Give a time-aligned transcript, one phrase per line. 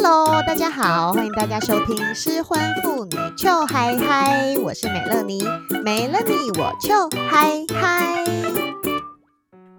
[0.00, 3.16] Hello，大家好，欢迎大家收听《失婚妇女》。
[3.36, 5.44] 臭嗨嗨，我是美乐妮，
[5.82, 8.67] 美乐妮，我臭嗨嗨。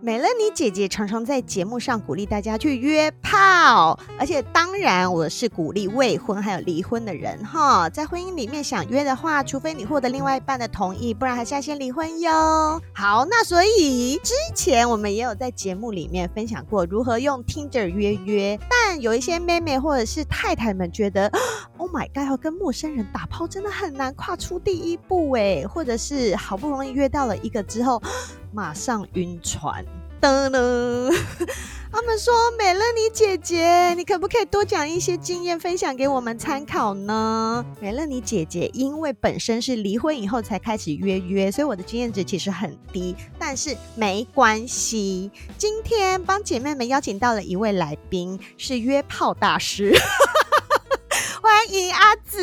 [0.02, 12.82] 美乐妮姐姐常常在节目上鼓励大家去约炮，而且当然我是鼓励未婚还有离婚的人哈，在婚姻里面想约的话，除非你获得另外一半的同意，不然还是要先离婚哟。
[12.94, 21.30] 好，那所以之前我们也有在节目里面分享过如何用 Tinder 约约，但有一些妹妹或者是太太们觉得
[21.76, 28.02] ，Oh my God，要跟陌生人打炮真的很难跨出第一步诶，或者是好不容易约到了一个之后。
[28.59, 29.86] 马上晕船，
[30.20, 31.17] 噔噔！
[31.94, 45.31] 他们说：“美乐妮姐姐，你可不可以多讲一些经验分享给我们参考呢？”美乐妮姐姐因为本身是离婚以后才开始约约，所以我的经验值其实很低，但是没关系。
[45.58, 49.95] 今天帮姐妹们邀请到了一位来宾，是约炮大师。
[51.42, 52.40] 欢迎阿紫，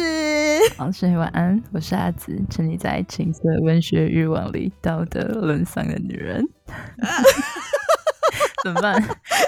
[0.79, 1.63] 好，睡晚安。
[1.73, 6.43] 我是阿紫，沉溺在情色文学欲望里，道德沦丧的女人。
[8.65, 9.03] 怎么办？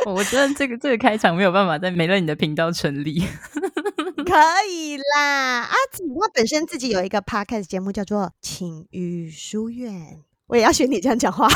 [0.04, 3.20] 我觉得这个这个开场没有办法在美乐你的频道成立。
[4.26, 4.34] 可
[4.70, 9.92] 以啦，阿紫她本身自己有一个 podcast 节目，叫做《情欲书院》。
[10.48, 11.48] 我也要学你这样讲话。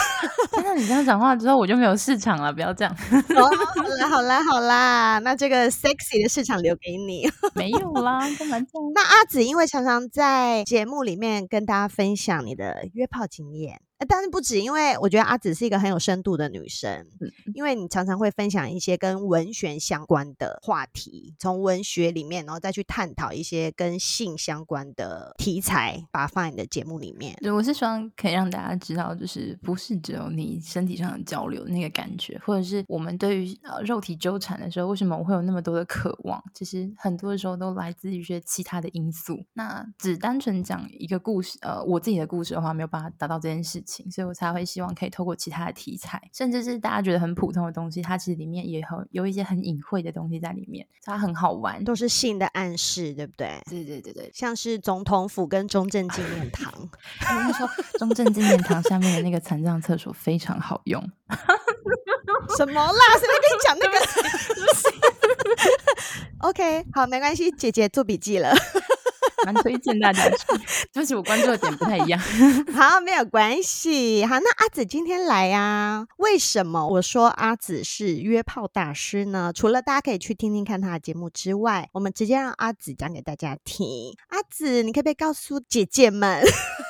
[0.73, 2.51] 那你这样讲话之后，我就没有市场了。
[2.51, 2.97] 不要这样。
[3.37, 3.45] 哦，
[3.77, 7.29] 好啦，好啦，好啦，那这个 sexy 的市场留给你。
[7.55, 8.93] 没有啦，干嘛这样？
[8.95, 13.83] 那阿紫因为常常在节目里面跟大家分享你的约炮经验。
[14.09, 27.37] 但是不止，因为我觉得阿紫是一个很有深度的女生，嗯，因为你常常会分享一些跟文学相关的话题，从文学里面，然后再去探讨一些跟性相关的题材，把它放在你的节目里面。
[27.41, 36.43] 对，我是希望可以让大家知道，就是不是只有你身体上的交流那个感觉，或者是我们对于呃肉体纠缠的时候，为什么我会有那么多的渴望？
[36.55, 39.45] 其实很多的时候都来自于一些其他的因素。
[39.55, 44.11] 那只单纯讲一个故事，呃，我自己的故事的话，没有办法达到这件事情。
[44.11, 53.61] 所以我才会希望可以透过其他的题材，甚至是大家觉得很普通的东西，它其实里面也有有一些很隐晦的东西在里面，它很好玩，都是性的暗示，对不对？
[53.69, 56.73] 对对对对，像是总统府跟中正纪念堂。
[56.75, 57.69] 我跟你说，
[57.99, 61.03] 中正纪念堂下面的那个残障厕所非常好用。
[62.57, 63.03] 什么啦？
[63.19, 63.99] 谁在跟你讲那个？
[66.49, 68.53] OK，好，没关系，姐姐做笔记了。
[69.45, 70.37] 蛮推荐大家去，
[70.93, 72.21] 对不起，我关注的点不太一样。
[72.75, 74.25] 好，没有关系。
[74.25, 76.07] 好，那阿紫今天来呀、啊？
[76.19, 79.53] 为什么我说阿紫是约炮大师呢？
[79.55, 84.15] 除了大家可以去听听看他的节目之外，我们直接让阿紫讲给大家听。
[84.29, 86.43] 阿紫，你可不可以告诉姐姐们，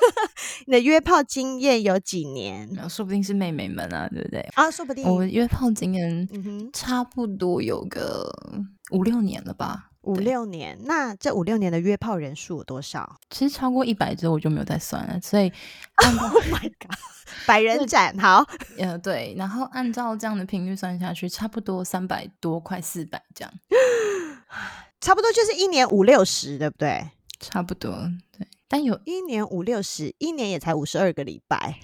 [0.66, 2.68] 你的约炮经验有几年？
[2.88, 4.40] 说不定是妹妹们啊，对不对？
[4.54, 5.04] 啊，说不定。
[5.04, 6.28] 我约炮经验，
[6.72, 8.30] 差不多有个
[8.90, 9.91] 五六年了吧。
[10.02, 13.18] 五六年，那这五六年的约炮人数有多少？
[13.30, 15.52] 其实超过一百之后我就没有再算了，所以，
[16.02, 16.96] Oh my God，
[17.46, 18.44] 百人斩好，
[18.78, 23.52] 呃，对，然后按照这样的频率算下去，差不多三百多，快四百这样，
[25.00, 27.10] 差不多就是一年五六十，对不对？
[27.38, 27.90] 差不多，
[28.36, 31.78] 对，但有一年五六十，一年也才五十二个礼拜。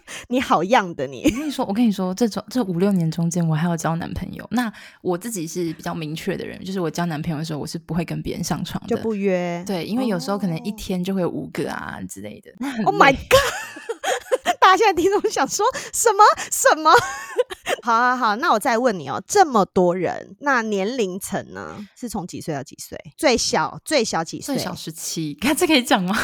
[0.28, 1.22] 你好样的你！
[1.24, 4.46] 我跟你说，我跟你说，这种这五六年中间，我还有交男朋友。
[4.50, 9.62] 那我自己是比较明确的人，就是我交男朋友的时候，我是不会跟别人上床的，就不约。
[9.66, 12.52] 对，因为有时候可能一天就会有五个啊之类的。
[12.84, 13.22] Oh my god！
[14.60, 16.92] 大家现在听众想说什么什么？
[17.82, 21.76] 好好好，那我再问你哦，这么多人，那年龄层呢？
[21.96, 22.96] 是从几岁到几岁？
[23.16, 24.54] 最小最小几岁？
[24.54, 25.34] 最小十七。
[25.34, 26.16] 看这可以讲吗？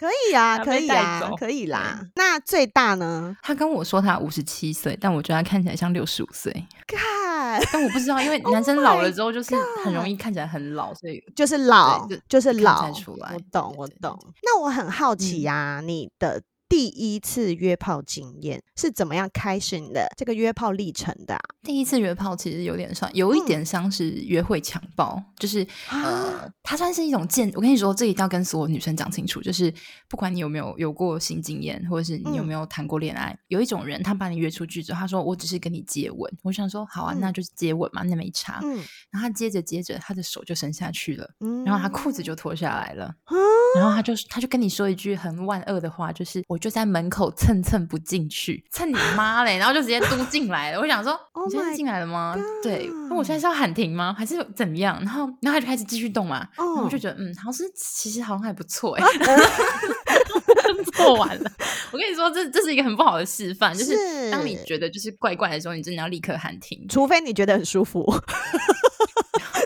[0.00, 2.00] 可以啊，可以啊，可以啦。
[2.14, 3.36] 那最大呢？
[3.42, 6.50] 他跟我说他五十七岁，但我觉得他看起来像六十五岁。
[6.86, 12.90] 看，但我不知道，因为 男生老了之后就是很容易看起来很老，所以就是老，就，是老。
[12.94, 14.18] 出来，我懂，我懂。
[14.42, 16.42] 那我很好奇呀，你的。
[16.70, 21.40] 第一次约炮经验是怎么样开始你的这个约炮历程的啊？
[21.64, 27.50] 第一次约炮其实有点像，有一点像是约会强暴，嗯、就是呃，它算是一种见。
[27.56, 29.74] 我跟你说，这一定要跟所有女生讲清楚，就是
[30.08, 38.60] 不管你有没有有过性经验，或者是你有没有谈过恋爱，嗯、有一种人他把你约出去之后，他说我只是跟你接吻，我想说好啊，嗯、那就是接吻嘛，那没差。
[38.62, 38.76] 嗯、
[39.10, 43.36] 然后他接着接着，他的手就伸下去了，嗯、然后他裤子就脱下来了，嗯、
[43.74, 46.59] 然后他就他就跟你说一句很万恶的话，就是我。
[46.60, 49.58] 就在门口蹭蹭不进去，蹭你妈嘞！
[49.58, 50.78] 然后就直接嘟进来了。
[50.78, 52.36] 我想说， oh、你现在进来了吗？
[52.62, 54.14] 对，那我现在是要喊停吗？
[54.16, 54.96] 还是怎么样？
[55.00, 56.46] 然后，然后他就开始继续动嘛。
[56.56, 56.68] Oh.
[56.68, 59.04] 然后我就觉得，嗯，好像是其实好像还不错哎。
[60.94, 61.50] 做完了。
[61.90, 68.04] 我跟你说，这这是一个很不好的示范，就是当你觉得就是怪怪的时候，你真的要立刻喊停，除非你觉得很舒服。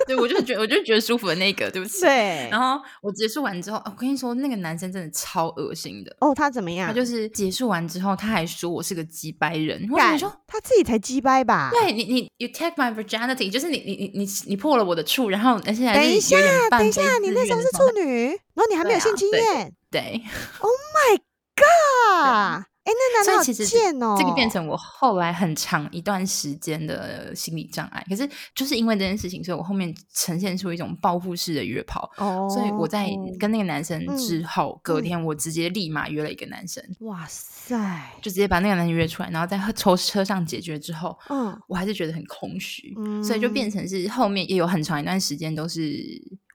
[0.06, 2.00] 对，我就觉得，我就觉得舒服的那个，对不起。
[2.02, 2.48] 对。
[2.50, 6.16] 然后我结束完之后，我跟你说，那个男生真的超恶心的。
[6.20, 6.88] 哦，他怎么样？
[6.88, 9.88] 他就是结束完之后，他还说我是个鸡掰人。
[9.90, 11.70] 我说他自己才鸡掰吧？
[11.72, 16.36] 对你，你 you take my virginity，就是你，你，你，你，你破了我的处，然后而且等一下，
[16.70, 19.72] 等一下，你那时候是处女，然后你还没有性经验。
[19.90, 20.00] 对。
[20.00, 20.20] 对
[20.58, 21.18] Oh my
[21.54, 22.64] god！
[22.84, 24.14] 哎，那男的好贱哦！
[24.18, 28.04] 这个变成我后来很长一段时间的心理障碍。
[28.06, 32.10] 可是就是因为这件事情，所以我后面呈现出一种报复式的约炮。
[32.18, 33.08] 哦，所以我在
[33.40, 36.84] 跟那个男生之后，嗯、隔天我直接立马约了一个男生。
[37.00, 37.74] 哇塞！
[38.20, 45.90] 就直接把那个男生约出来，然后在抽车上解决之后，嗯，我还是觉得很空虚，嗯、所以就变成是后面也有很长一段时间都是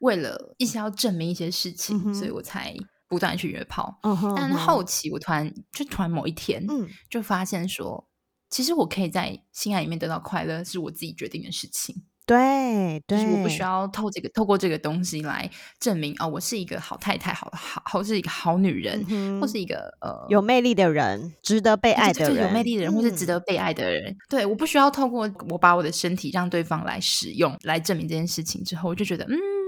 [0.01, 2.75] 为了一些要证明一些事情，嗯、所以我才。
[3.09, 8.07] 不断去约炮，uh huh, 但后期我突然就突然某一天，嗯，就发现说，
[8.50, 12.03] 其实我可以在性爱里面得到快乐，是我自己决定的事情。
[12.27, 24.15] 对，对，就是我不需要透这个透过这个东西来证明哦，我是一个好太太，好好，或是一个好女人，嗯、或是一个呃有魅力的人，值得被爱的人，有魅力的人，嗯、或是值得被爱的人。
[24.29, 29.58] 对，我不需要透过我把我的身体让对方来使用来证明这件事情之后，我就觉得嗯。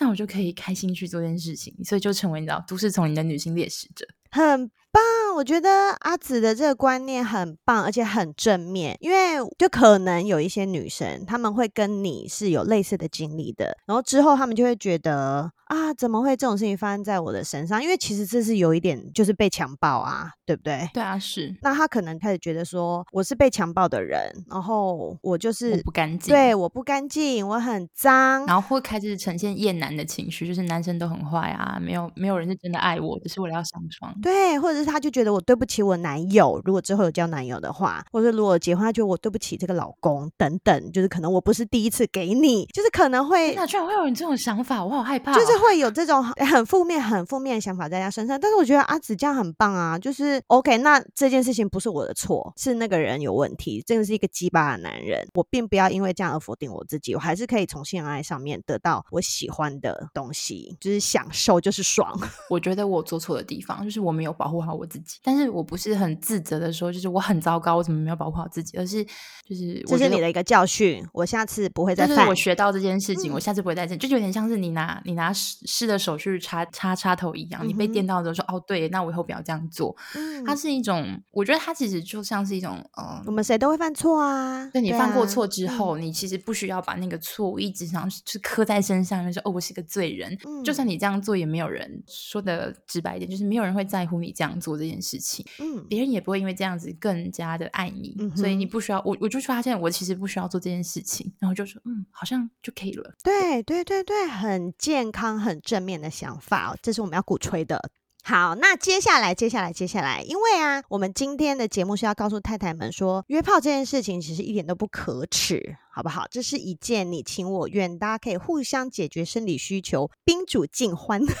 [0.00, 5.19] 那我就可以开心去做这件事情，所以就成为你知道都市丛林的女性猎食者，很棒。
[5.40, 5.70] 我觉得
[6.00, 15.50] 阿紫的这个观念很棒，而且很正面，因为就可能有一些女生，她们会跟你是有类似的经历的，然后之后她们就会觉得。
[15.70, 17.80] 啊，怎么会这种事情发生在我的身上？
[17.80, 20.90] 因为其实这是有一点，就是被强暴啊，对不对？
[20.92, 21.54] 对啊，是。
[21.62, 24.20] 那他可能开始觉得说，我是被强暴的人，
[24.50, 34.12] 然后我就是我不干净，对，我不干净，我很脏，然后会开始呈现厌男的情绪，就是男生都很坏啊，没有没有人是真的爱我，只是为了要上床。
[34.20, 45.60] 对，或者是他就觉得我对不起我男友，如果之后有交男友的话，或者如果结婚，他觉得我对不起这个老公等等，就是可能我不是第一次给你，就是可能会，那居然会有你这种想法，我好害怕，就是。
[45.60, 50.78] 会有这种很负面、很负面的想法在他身上，但是我觉得阿紫这样很棒啊，就是 OK。
[50.78, 55.28] 那这件事情不是我的错，是那个人有问题，真的是一个鸡巴的男人。
[55.34, 62.18] 我并不要因为这样而否定我自己，我还是可以从性爱上面得到我喜欢的东西，就是享受，就是爽。
[62.48, 69.04] 我觉得我做错的地方就是我没有保护好我自己，但是我不是很自责的说，就是我很糟糕，我怎么没有保护好自己，而是
[69.48, 72.28] 就是这是你的一个教训，我下次不会再犯。
[72.28, 75.32] 我学到这件事情，嗯、我下次不会再这样，就有点像是你拿你拿。
[75.32, 79.96] 湿湿的手去插插插头一样，你被电到的时候说、嗯、哦，对，那我以后不要这样做。
[80.14, 84.68] 嗯，它是一种，我觉得它其实就像是一种，嗯，我们谁都会犯错啊。
[84.72, 90.36] 对，你犯过错之后，啊、你其实不需要把那个错误一直想是刻在身上，就是哦，我是个罪人。
[90.44, 95.44] 嗯，就算你这样做，也没有人说的直白一点，就是没有人会在乎你这样做这件事情。
[95.58, 99.00] 嗯，别人也不会因为这样子更加的爱你，嗯、所以你不需要。
[99.04, 103.12] 我我就发现，我其实不需要做这件事情，然后就说嗯，好像就可以了。
[103.22, 107.90] 对对对对，很健康、很正面的想法，这是我们要鼓吹的。
[108.22, 116.26] 好，那接下来，接下来，接下来，因为啊，我们今天的节目是要告诉太太们说，约炮这件事情其实一点都不可耻，好不好？
[116.30, 121.20] 这是一件你情我愿，大家可以互相解决生理需求，宾主尽欢。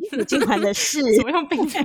[0.00, 1.80] 宾主尽欢的事， 怎么用宾主尽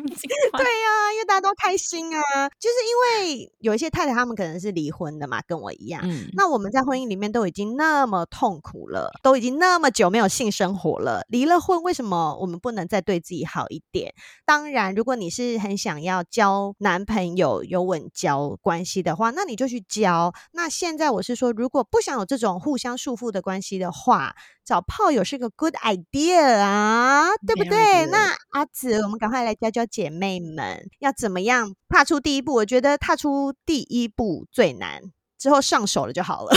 [0.51, 0.63] 欢？
[0.63, 2.21] 对呀、啊，因为大家都开心啊。
[2.59, 5.99] 就是因为有一些太太，他们可能是离婚的嘛，跟我一样。
[6.05, 14.13] 嗯，那我们在婚姻里面都已经那么痛苦了，都已经那么久没有性生活了，离了婚，为什么我们不能再对自己好一点？
[14.45, 20.31] 当然，如果你是很想要交男朋友、有稳交关系的话，那你就去交。
[20.51, 28.05] 那现在我是说，如果不想有这种互相束缚的关系的话，找炮友是个 good idea 啊，对不对？
[28.07, 32.53] 那阿紫，我们赶快来教教姐妹们要怎么样踏出第一步。
[32.55, 35.01] 我觉得踏出第一步最难，
[35.39, 36.53] 之后上手了就好了。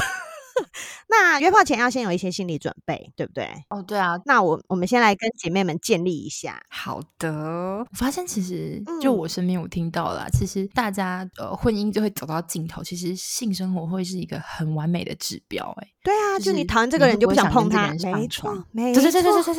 [1.08, 3.48] 那约炮前要先有一些心理准备，对不对？
[3.70, 4.18] 哦，对啊。
[4.24, 6.62] 那我我们先来跟姐妹们建立一下。
[6.70, 7.30] 好的。
[7.32, 15.74] 我发现其实就我身边我听到了，嗯、其实大家呃婚姻就会走到尽头，其实性生活会是一个很完美的指标。
[15.80, 19.02] 哎，对啊，就你讨厌这个人就不想碰他，没错，没错，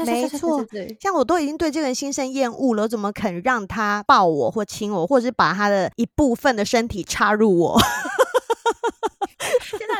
[0.05, 0.65] 没错。
[0.99, 7.79] 像我都已经对这个人心生厌恶了，我怎么肯让他抱我或亲我，或者是把他的一部分的身体插入我？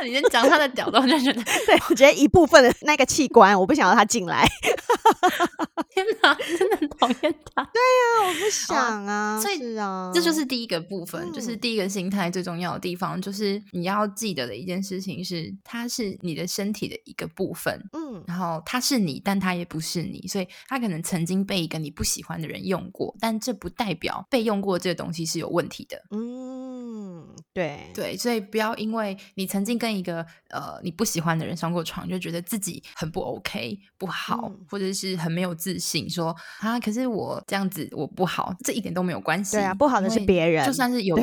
[0.02, 4.46] 你先讲他的屌，我就觉得， 对，我觉得一部分的那个器官，我不想要他进来。
[5.90, 7.64] 天哪，真的很讨厌他。
[7.64, 9.40] 对呀、啊，我不想啊。
[9.40, 17.82] 所以是啊，这就是第一个部分，嗯、就是第一个心态最重要的地方，就是你要记得的一件事情是，它是你的身体的一个部分。
[17.92, 26.02] 嗯，嗯，然后他是你，但他也不是你，所以他可能曾经被一个你不喜欢的人用过，但这不代表被用过这个东西是有问题的。
[26.10, 39.56] 嗯，对对，所以不要因为你曾经跟一个呃你不喜欢的人上过床，就觉得自己很不 OK 不好，嗯、或者是很没有自信，说啊，可是我这样子我不好，这一点都没有关系。
[39.56, 41.18] 对啊，不好的是别人，就算是有。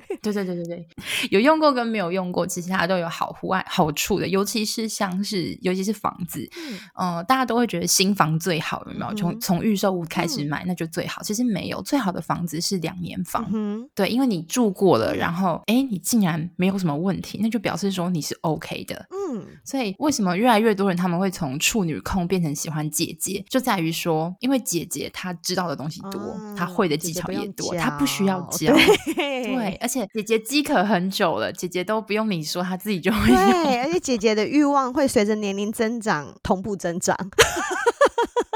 [0.22, 0.88] 对对对对对，
[1.30, 4.26] 有用过跟没有用过，其实它都有好户外好处的。
[4.26, 6.48] 尤其是像是，尤其是房子，
[6.96, 9.14] 嗯、呃，大家都会觉得新房最好，有没有？
[9.14, 11.22] 从从预售屋开始买，那就最好。
[11.22, 13.48] 其实没有，最好的房子是两年房。
[13.52, 19.06] 嗯、对，因为你住过了，然后哎，你竟然没有什么问题，那就表示说你是 OK 的。
[19.10, 28.74] 嗯，所以为什么越来越多人他们会从处女控变成喜欢姐姐，就在于说，因为姐姐她知道的东西多，她、嗯、会的技巧也多，她不，不需要教。
[28.74, 30.08] 对，对， 而且。
[30.12, 33.28] 姐姐饥渴很久了，姐姐都不用你说，她自己就会。
[33.28, 37.16] 对，而且姐姐的欲望会随着年龄增长同步增长。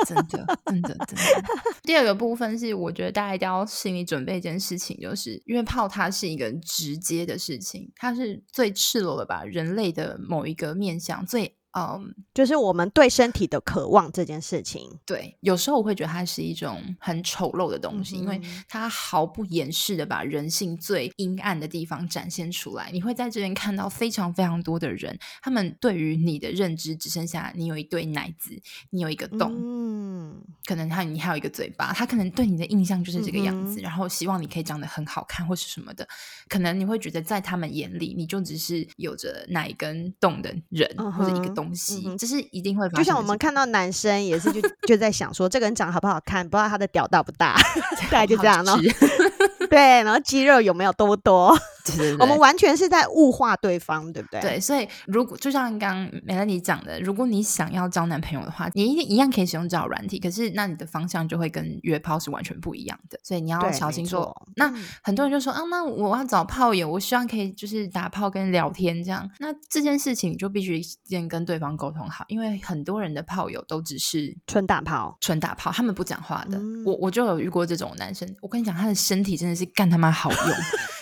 [0.06, 1.44] 真的，真的，真的。
[1.82, 11.54] 第二个部分是，我觉得大家一定要心理准备一件事情，就是因为泡它是一个直接的事情，它是最赤裸的把人类的某一个面向最。
[11.72, 14.90] 嗯，um, 就是我们对身体的渴望这件事情。
[15.06, 22.90] 对，有时候我会觉得它是一种很丑陋的东西，嗯、因为它毫不掩饰的把人性最阴暗的地方展现出来。
[22.92, 28.50] 你会在这边看到非常非常多的人，他们对于你的认知只剩下你有一对奶子，
[28.90, 36.06] 你有一个洞，嗯，可能他你还有一个嘴巴，他可能对你的印象就是这个样子，嗯、然后希望你可以长得很好看或是什么的。
[36.48, 41.59] 可能你会觉得在他们眼里，你就只是有着奶跟洞的人，嗯、或者一个洞。
[41.62, 43.04] 东西，这、嗯、是一定会发生。
[43.04, 47.56] 就像我们看到男生也是就，就就在想说， 这个人长得好不好看，不知道他的屌大不大，
[48.10, 48.78] 大概就这样咯。
[49.70, 51.56] 对，然后肌肉有没有多不多？
[51.84, 54.40] 对对对，我们完全是在物化对方，对不对？
[54.40, 64.34] 对，所以如果就像刚刚美乐妮讲的，如果你想要交男朋友的话，你一定一样可以使用交友软体，可是那你的方向就会跟约炮是完全不一样的，所以你要小心说。
[64.56, 64.72] 那
[65.02, 69.28] 很多人就说啊，那我要找炮友，我希望可以就是打炮跟聊天这样。
[69.38, 76.58] 那这件事情你就必须先跟对方沟通好，因为很多人的炮友都只是纯打炮，纯打炮，他们不讲话的。
[76.58, 80.40] 嗯、我我就有遇过这种男生，我跟你讲，他的身体真的是干他妈好用，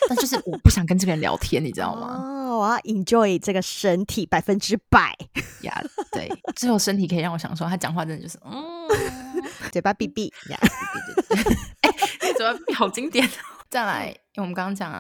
[0.08, 2.16] 但就是我不想跟这个人聊天，你知道吗？
[2.18, 5.14] 哦，我要 enjoy 这个身体百分之百
[5.60, 7.66] 呀，yeah, 对，只有身体可以让我享受。
[7.66, 8.88] 他讲话真的就是，嗯，
[9.70, 11.60] 嘴巴闭闭呀，对对对，
[12.30, 13.28] 哎，嘴巴闭闭好经典。
[13.70, 14.90] 再来，因为我们刚刚讲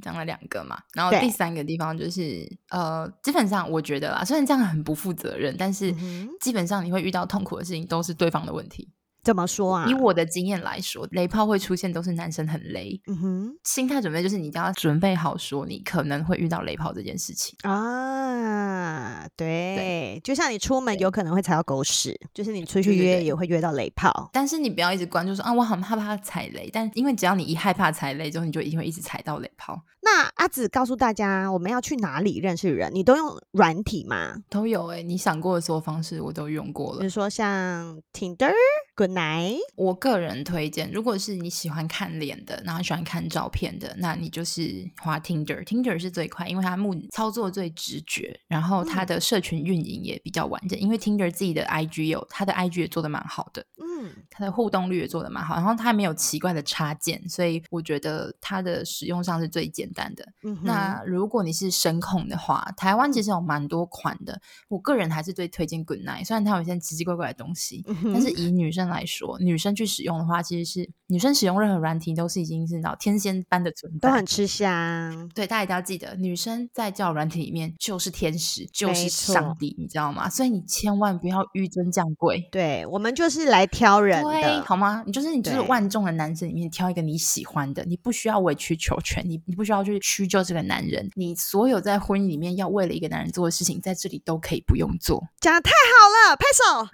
[0.00, 5.94] 讲了两个嘛，然后第三个地方就是，呃，基本上我觉得啦，虽然这样很不负责任，但是
[6.40, 8.88] 基本上你会遇到痛苦的事情都是对方的问题。
[9.26, 9.86] 怎么说啊？
[9.88, 13.00] 以我的经验来说，雷炮会出现都是男生很雷。
[13.08, 19.26] 嗯哼，心态准备就是你都要准备好，说你可能会遇到雷炮这件事情啊。
[19.34, 24.30] 对，对就像你出门有可能会踩到狗屎，就是你出去约也会约到雷炮。
[24.32, 26.70] 但是你不要一直关注说啊，我很害怕踩雷。
[26.72, 29.82] 但因为只要你一害怕踩雷之后，你就一定会一直踩到雷炮。
[30.02, 32.94] 那阿紫告诉大家，我们要去哪里认识人？
[32.94, 34.36] 你都用软体吗？
[34.48, 37.00] 都有哎、欸，你想过的所有方式我都用过了。
[37.00, 38.52] 比如说像 Tinder。
[38.96, 39.58] Good night。
[39.74, 45.62] 我个人推荐，如果是你喜欢看脸的，然后喜欢看照片的，那你就是花 Tinder。
[45.64, 50.78] Tinder 是最快，因为它目操作最直觉，然后它的社群运营也比较完整。
[50.78, 53.95] 嗯、因为 Tinder 自己的 IG 有，它的 IG 也做的蛮好的，嗯，
[54.30, 60.26] 它的互动率也做得蛮好，然后它没有奇怪的插件，所以我觉得它的使用上是最简单的。
[60.42, 68.86] 嗯、那如果你是声控的话，台湾其实有蛮多款的，我个人还是最推荐 Good night，虽然它有一些奇奇怪怪的东西，嗯、但是以女生。
[68.86, 75.28] 来说，女生去使用的话，其实是女生使用任何软体都是已经是到天仙般的存在，都很吃香。
[75.34, 80.30] 对，大家一定要记得，女生在交友软体里面就是天使，就是上帝，你知道吗？
[80.30, 82.48] 所以你千万不要纡尊降贵。
[82.52, 85.02] 对，我们就是来挑人的，好吗？
[85.06, 95.22] 你就是你就是万众的男生里面挑一个你喜欢的，你不需要委曲求全，你你不需要去屈就这个男人，你所有在婚姻里面要为了一个男人做的事情，在这里都可以不用做。
[95.40, 96.88] 讲的太好了，拍手。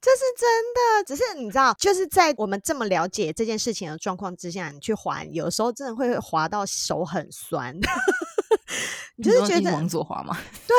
[0.00, 7.76] 这是真的，只是你知道，就是在我们这么了解这件事情的状况之下，你去滑，有时候真的会滑到手很酸。
[9.16, 10.36] 你就是觉得往左滑吗？
[10.66, 10.76] 对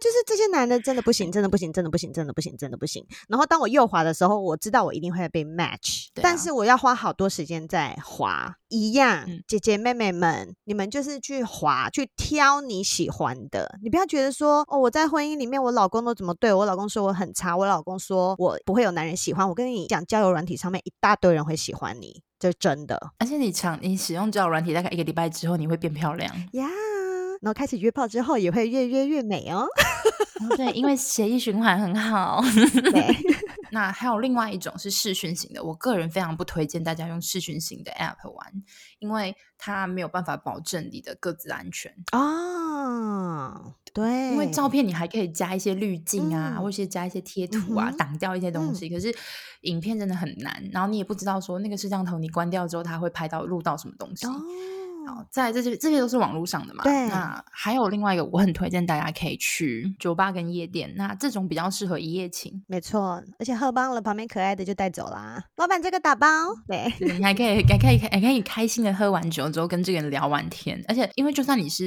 [0.00, 3.04] 就是这些男的真的不行，真的不行，真的不行，真的不行，真的不行。
[3.28, 8.54] 然后当我右滑的时候，我知道我一定会被 match，、啊、但是我要花好多时间在滑。
[8.70, 13.78] 一样，嗯、姐姐妹妹们，你们就是去滑，去挑你喜欢的。
[13.82, 16.58] 你不要觉得说，哦，我在婚姻里面，我老公都怎么对我？
[16.58, 19.48] 我老公说我很差，我老公说我不会有男人喜欢。
[19.48, 23.12] 我跟你讲，交友软体上面一大堆人会喜欢你，这是真的。
[23.18, 26.68] 而且你常你使用交友软体大概一个礼拜之后，你会变漂亮呀。
[26.68, 26.87] Yeah.
[27.40, 29.66] 然后开始约炮之后也会越约越美哦。
[30.40, 32.42] 哦对，因为血液循环很好。
[32.92, 33.16] 对。
[33.70, 38.50] 那还有另外一种是视讯型的，我个人非常不推荐大家用视讯型的 App 玩，
[38.98, 43.74] 因为它没有办法保证你的各自安全哦。
[43.92, 48.88] 对，因为照片你还可以加一些滤镜啊，嗯、或者加一些贴图啊，挡、嗯、掉一些东西。
[48.88, 49.14] 嗯、可是
[49.62, 54.26] 影片真的很难，然后你也不知道说那个摄像头你关掉之后，它会拍到录到什么东西。
[54.26, 54.32] 哦
[55.30, 56.84] 在这些这些都是网络上的嘛？
[56.84, 57.08] 对。
[57.08, 60.92] 那还有另外一个，我很推荐大家可以去酒吧跟夜店。
[60.96, 63.22] 那这种比较适合一夜情，没错。
[63.38, 65.42] 而且喝帮了，旁边可爱的就带走啦。
[65.56, 66.26] 老板，这个打包。
[66.66, 70.82] 对，你还可以还可以还可以开心的喝完酒之后跟这个人聊完天。
[70.86, 71.84] 而且因为就算你是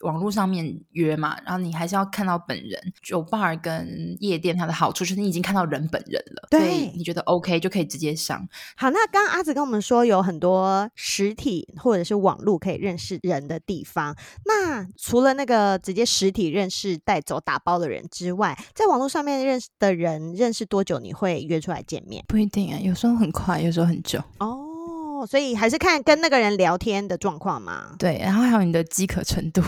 [0.00, 2.80] 网络上面约嘛，然后你还是要看到本人。
[3.02, 6.60] 酒吧跟夜店它的好处就是你已经看到人本人了，对。
[6.60, 8.48] 所以你觉得 OK 就可以直接上。
[8.76, 12.53] 好，那刚刚阿紫跟我们说有很多实体或者是网络。
[12.58, 14.14] 可以认识人的地方。
[14.46, 22.24] 那除了那个直接实体认识带走打包的人之外，在网络上面认识的人，认识多久你会约出来见面？
[22.28, 24.22] 不一定啊，有时候很快，有时候很久。
[24.38, 27.94] 哦，所以还是看跟那个人聊天的状况嘛。
[27.98, 29.62] 对，然后还有你的饥渴程度。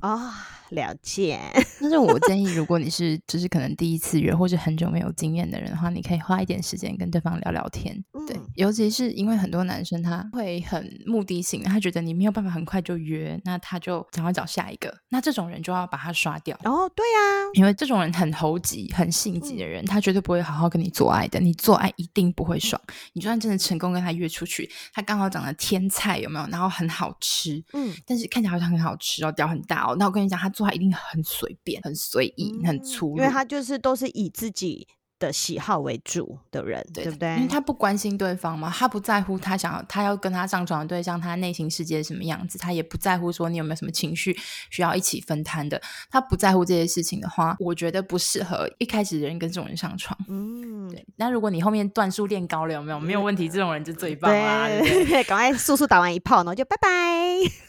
[0.00, 0.30] 哦
[0.74, 1.40] 了解，
[1.80, 7.96] 但是我建议，如果你是就是可能第一次约或者很久没有经验的人的话，你可以花一点时间跟对方聊聊天。
[8.12, 14.92] 嗯、对，尤其是因为很多男生他会很目的性，他觉得你没有办法很快就约，那他就赶快找下一个。
[15.08, 16.56] 那这种人就要把他刷掉。
[16.64, 21.38] 哦，对呀、啊，因为这种人很猴急、很性急的人，嗯、他绝对不会好好跟你做爱的。
[21.38, 22.80] 你做爱一定不会爽。
[22.88, 26.46] 嗯、你就算真的成功跟他约出去，他刚好长得天菜，有没有？
[26.48, 29.94] 然后很好吃，嗯，但是看起来好像很好吃哦，屌很大哦。
[29.98, 30.63] 那我跟你讲，他做。
[30.64, 37.36] 他一定很随便、很随意、很粗鲁，因为他就是都是以自己的喜好为主的人，对，对不对？
[37.36, 44.36] 因为他不关心对方嘛，他不在乎他想要他要跟他上床的对象，他内心世界是什么样子，他也不在乎说你有没有什么情绪
[44.70, 45.80] 需要一起分摊的，
[46.10, 50.18] 他不在乎这些事情的话，我觉得不适合一开始的人跟这种人上床。
[50.28, 51.06] 嗯，对。
[51.16, 53.48] 那如果你后面段数练高了，有没有没有问题？
[53.48, 56.88] 这种人就最棒啦，对， 赶快速速打完一炮，然后就拜拜。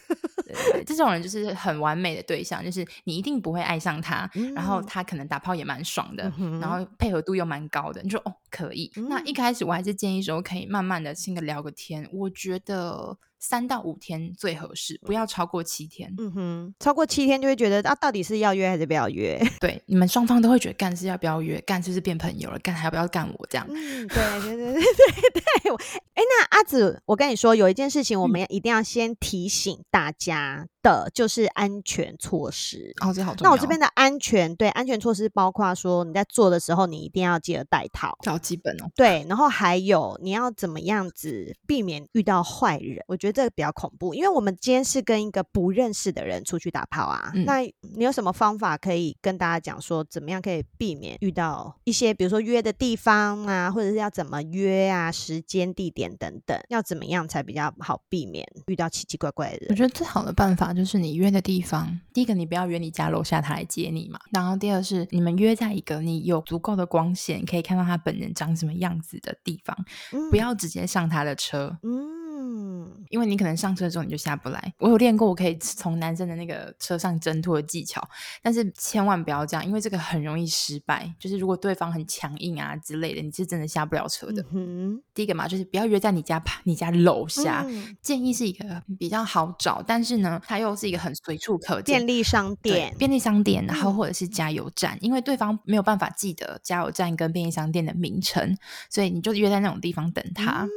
[0.45, 8.91] 对，这种人就是很完美的对象，就是你一定不会爱上他，嗯、然后他可能打炮也蛮爽的，嗯、然后配合度又蛮高的，你说哦可以。
[8.95, 13.17] 嗯、那一开始我还是建议说可以慢慢的先个聊个天，我觉得。
[13.47, 16.11] 三到五天最合适，不要超过七天。
[16.17, 19.39] 嗯哼，超过七天就会觉得啊，到底是要约还是不要约？
[19.61, 23.67] 对，你们双方都会觉得干是要不要约，干是不是变朋友了，干还要不要干我这样？
[23.69, 25.75] 嗯，对对对对对对。
[26.15, 32.93] 哎，那阿紫，我跟你说，有一件事情我们一定要先提醒大家的，嗯、就是安全措施。
[33.01, 33.49] 哦，这好重要。
[33.49, 38.89] 那我这边的安全，对安全措施包括说你在做的时候，你一定要记得戴套，好基本哦。
[38.95, 43.03] 对，然后还有你要怎么样子避免遇到坏人？
[43.07, 43.34] 我觉得。
[43.35, 47.31] 这个比较恐怖，因为我们今天是跟一个不认识的人出去打炮啊。
[47.35, 59.67] 嗯、那你有什么方法可以跟大家讲说，怎么样可以避免遇到一些，比如说约的地方啊，或者是要怎么约啊，时间、地点等等，要怎么样才比较好避免遇到奇奇怪怪的人？
[59.69, 69.77] 我觉得最好的办法就是你约的地方，第一个你不要约你家楼下他来接你嘛，然后第二是你们约在一个你有足够的光线可以看到他本人长什么样子的地方，
[70.13, 71.77] 嗯、不要直接上他的车。
[71.83, 72.24] 嗯。
[72.37, 74.73] 嗯，因为你可能上车之后你就下不来。
[74.77, 78.05] 我有练过，我可以从男生的那个车上挣脱的技巧，
[78.41, 81.09] 但是千万不要这样，因为这个很容易失败。
[81.17, 84.45] 就是如果对方很强硬啊之类的，你是真的下不了车的。
[84.51, 98.57] 嗯，第一个嘛，就是不要约在你家你家楼下，嗯、建议是一个比较好找，但是呢，它又是一个很随处可见便利商店，便利商店，然后或者是加油站，嗯、因为对方没有办法记得加油站跟便利商店的名称，
[98.89, 100.67] 所以你就约在那种地方等他。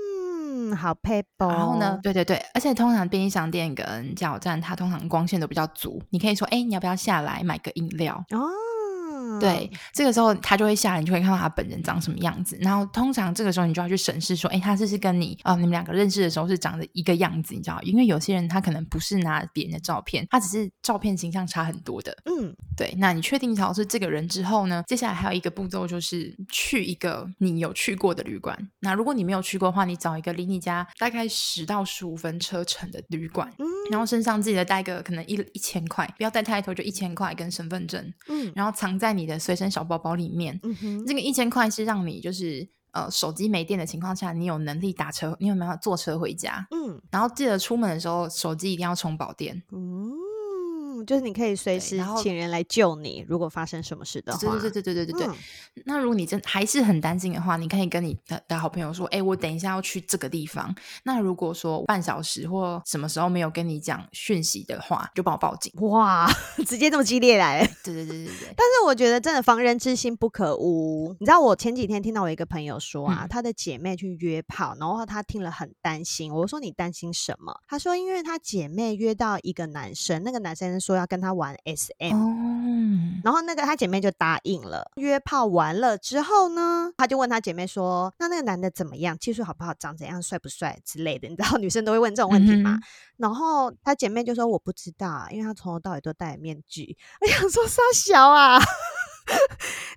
[0.76, 1.48] 好配包。
[1.48, 1.98] 然后呢？
[2.02, 8.24] 对对对，而且通常便利商店跟加油站，它通常光线都比较足，你可以说，哎，你要不要下来买个饮料？
[8.30, 8.48] 哦。
[9.40, 12.56] 对，这个时候他就会下来，你就会看到他本人长什么样子。
[12.60, 17.80] 然后通常这个时候你就要去审视说，哎，他是不是跟你啊、呃，你们两个认识的时候是长得一个样子，你知道？
[17.82, 22.16] 因为有些人他可能不是拿别人的照片，他只是照片形象差很多的。
[22.24, 22.94] 嗯，对。
[22.98, 24.82] 那你确定好是这个人之后呢？
[24.86, 28.56] 接下来还有一个步骤就是去一个你有去过的旅馆。
[28.80, 33.48] 那如果你没有去过的话，你找一个离你家大概十到十五分车程的旅馆。
[33.58, 38.12] 嗯，然后身上自己的带个可能一一千块，不要带太多，就一千块跟身份证。
[38.28, 46.66] 嗯，然后藏在你的随身小包包里面，嗯哼，这个一千块是让你就是呃手机没电的情况下，你有能力打车，你有没有坐车回家？
[46.70, 49.62] 嗯，然后记得出门的时候手机一定要充饱电。
[49.70, 50.10] 嗯，
[51.04, 54.38] 就是你可以随时请人来救你，如果发生什么事的话。
[54.38, 55.26] 对对对对对对对。
[55.26, 55.34] 嗯、
[55.86, 65.72] 那如果你真还是很担心的话，你可以跟你的的好朋友说：“哎，我等一下要去这个地方。”那如果说半小时或什么时候没有跟你讲讯息的话，就帮我报警。
[65.80, 66.28] 哇，
[66.66, 67.66] 直接这么激烈来！
[67.84, 68.54] 对对对对对。
[68.56, 71.14] 但是我觉得真的防人之心不可无。
[71.20, 76.32] 你知道我前几天听到我一个朋友说啊，她、嗯、的姐妹去约炮，然后他听了很担心。
[76.32, 82.34] 我说：“你担心什么？”他说：“因为他姐妹约到一个男生，那个男生说要跟她玩 SM，、哦、
[83.22, 84.90] 然后那个她姐妹就答应了。
[84.96, 89.18] 约炮完了之后呢，她就问她姐妹说：‘那那个男的怎么样？
[89.18, 89.74] 技术好不好？
[89.74, 90.22] 长怎样？
[90.22, 92.78] 帅不帅之类的？’你知道女生都会问这种问题吗？
[92.80, 92.82] 嗯、
[93.18, 98.58] 然后她姐妹就说：‘我不知道，因为他从头到尾都戴面具。’我想说杀小啊。”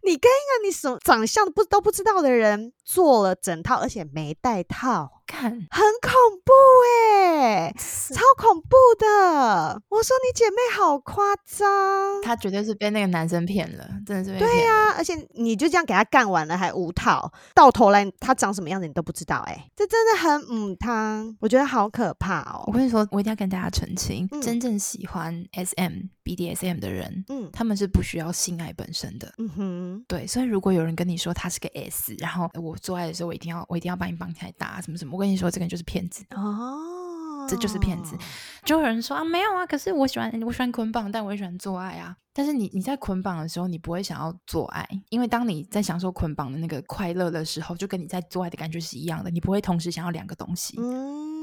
[0.04, 6.12] 你跟一个你什么长相不都不知道的人做了整套，而且没戴套，看很恐
[6.44, 6.52] 怖
[6.86, 7.76] 哎、欸，
[8.13, 9.82] 超恐怖的！
[9.88, 14.39] 我说你姐妹好夸张，她绝对是被那个男生骗了，真的是被。
[14.39, 22.65] 对呀、啊，而且你就这样给她干完了还无套，到头来她长什么样子你都不知道哎、欸，这真的很母汤，我觉得好可怕哦。
[22.67, 30.28] 我跟你说，我一定要跟大家澄清，嗯、真正喜欢 SM、BDSM 的人，嗯，他们是不需要性爱本身的，嗯哼，对。
[30.28, 38.17] 所以如果有人跟你说他是个 S，然后我做爱的时候我一定要我一定要把你绑起来打什么什么，我跟你说这个人就是骗子哦，这就是骗子。
[38.65, 42.15] 就有人说啊没有啊，可是我喜欢我喜欢捆绑，但我也喜欢做爱啊。
[42.34, 50.75] 但是你你在捆绑的时候，你不会想要做爱，因为当你在享受捆绑的那个快乐的时候，就跟你在做爱的感觉是一样的，你不会同时想要两个东西。
[50.79, 51.41] 嗯。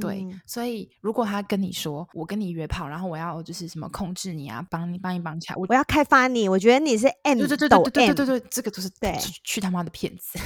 [0.00, 10.38] 对，所以如果他跟你说我跟你约炮，然后我要就是什么控制你啊，帮你帮你绑起来，我我要开发你，我觉得你是 M 对对对对对对对对，这个就是对去他妈的骗子，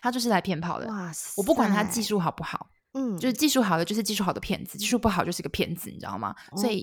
[0.00, 0.86] 他就是来骗炮的。
[0.88, 2.68] 哇塞，我不管他技术好不好。
[2.94, 6.82] 嗯，就是技术好的就是技术好的骗子，技术不好就是个骗子，你知道吗所以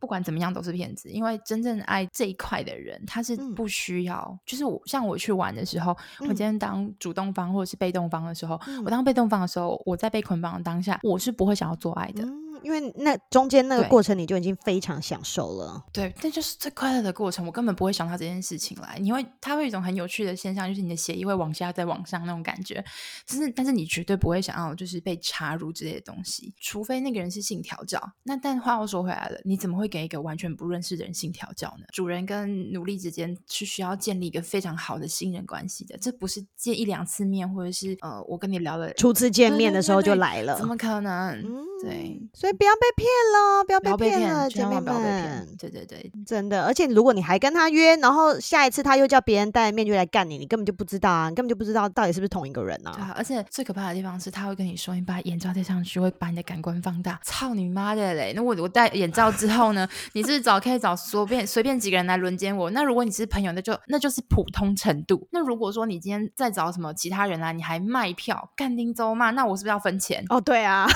[0.00, 4.28] 不管怎么样都是骗子，因为真正爱这一块的人，他是不需要。
[4.28, 12.24] 嗯、就是我像我去玩的时候，嗯、我今天当主动方或者是被动方的时候，嗯、我当被动方的时候，我在被捆绑的当下，我是不会想要做爱的。
[12.24, 17.46] 嗯因为那中间那个过程你就已经非常享受了，对，这就是最快乐的过程。
[17.46, 22.84] 我根本不会想到这件事情来，你会，它会有一种很有趣的现象，就是你的血液会往下再往上那种感觉。
[23.24, 28.02] 就是，但是你绝对不会想要就是被插入这些东西，除非那个人是性调教。
[28.24, 31.86] 那但话又说回来了，你怎么会给一个完全不认识的人性调教呢？
[31.92, 41.30] 主人跟奴隶之间是需要建立一个非常好的信任关系的，这不是见一两次面，或者是呃，我跟你聊了初次见面的时候就来了，怎么可能？
[41.40, 42.55] 嗯、对，所以。
[42.56, 45.46] 不要被骗了，不要被骗了，姐妹们。
[45.58, 46.64] 对对对，真的。
[46.64, 52.92] 而且如果你还跟他约，然后下一次他又叫别人戴面具来干你，你根本就不知道啊，你根本就不知道到底是不是同一个人啊。
[52.94, 57.18] 对啊，而且最可怕的地方是他会跟你说，你把眼罩戴上去会把你的感官放大。
[57.22, 58.32] 操你妈的嘞！
[58.34, 59.88] 那我我戴眼罩之后呢？
[60.12, 62.70] 你是找可以找随便随便几个人来轮奸我？
[62.70, 65.26] 那如果你是朋友，那就那就是普通程度。
[65.30, 69.30] 那如果说你今天再找什么其他人来，你还卖票干丁周骂？
[69.30, 70.24] 那我是不是要分钱？
[70.28, 70.86] 哦，对啊。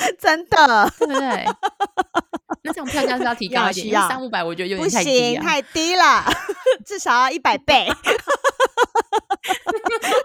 [0.18, 1.46] 真的，对不对？
[2.62, 6.24] 那这种票价是要提高一点，要三五百，我觉得有点太低，不行，太低了，
[6.84, 7.88] 至少要一百倍。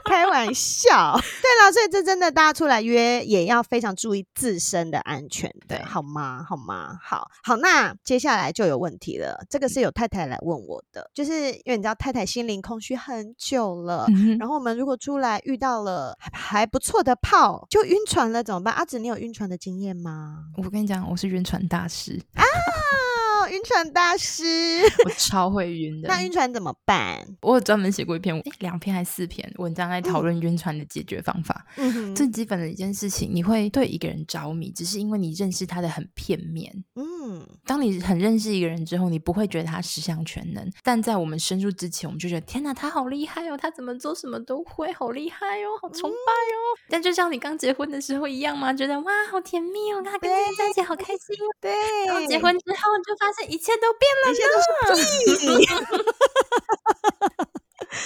[0.06, 6.45] 开玩笑，对了，所以这真的大家出来约也要非常注意自身的安全的，对好吗？
[6.48, 6.98] 好吗？
[7.02, 9.43] 好好，那接下来就有问题了。
[9.50, 18.74] 这个是有太太来问我的，就是因为你知道太太心灵空虚很久了，嗯、然后我们如果出来遇到了还，还不错的炮，就晕船了怎么办？
[18.74, 20.45] 阿紫，你有晕船的经验吗？
[20.58, 23.14] 我跟你讲，我是晕船大师啊。
[23.49, 24.43] 晕船大师，
[25.05, 26.08] 我超会晕的。
[26.08, 27.25] 那晕船怎么办？
[27.41, 31.65] 我有专门写过一篇，诶，两篇还是四篇文章来讨论晕船的解决方法。
[31.77, 36.84] 嗯哼，最基本的一件事情，你会对一个人着迷，只是因为你认识他的很片面。
[36.95, 40.67] 嗯，当你很认识一个人之后，你不会觉得他十项全能。
[40.84, 46.58] 但在我们深入之前，我们就觉得天哪，他好厉害哦，他怎么做什么都会，好厉害哦，好崇拜哦。
[46.77, 48.73] 嗯、但就像你刚结婚的时候一样吗？
[48.73, 51.45] 觉得哇，好甜蜜哦，跟他跟这个在一起好开心哦。
[51.62, 51.71] 对，
[52.08, 53.35] 然后结婚之后就发。
[53.38, 54.43] 这一切都变了，一切
[54.88, 55.65] 都是屁。